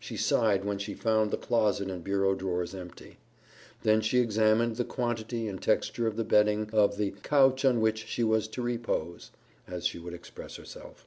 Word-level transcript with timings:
She 0.00 0.16
sighed 0.16 0.64
when 0.64 0.78
she 0.78 0.92
found 0.94 1.30
the 1.30 1.36
closet 1.36 1.88
and 1.88 2.02
bureau 2.02 2.34
drawers 2.34 2.74
empty. 2.74 3.18
Then 3.84 4.00
she 4.00 4.18
examined 4.18 4.74
the 4.74 4.84
quantity 4.84 5.46
and 5.46 5.62
texture 5.62 6.08
of 6.08 6.16
the 6.16 6.24
bedding 6.24 6.68
of 6.72 6.96
the 6.96 7.12
"couch 7.22 7.64
on 7.64 7.80
which 7.80 8.04
she 8.08 8.24
was 8.24 8.48
to 8.48 8.60
repose," 8.62 9.30
as 9.68 9.86
she 9.86 10.00
would 10.00 10.14
express 10.14 10.56
herself. 10.56 11.06